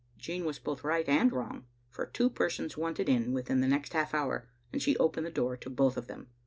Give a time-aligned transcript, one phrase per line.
[0.17, 4.15] "Jean was both right and wrong, for two persons wanted in within the next half
[4.15, 6.27] hour, and she opened the door to both of them.